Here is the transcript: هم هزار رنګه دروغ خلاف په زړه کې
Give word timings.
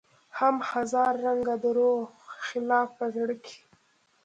هم 0.39 0.55
هزار 0.71 1.13
رنګه 1.25 1.55
دروغ 1.63 2.01
خلاف 2.45 2.89
په 2.97 3.05
زړه 3.15 3.35
کې 3.45 3.57